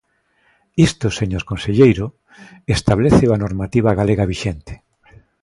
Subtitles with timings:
[0.87, 2.05] Isto, señor conselleiro,
[2.75, 4.73] establéceo a normativa galega vixente.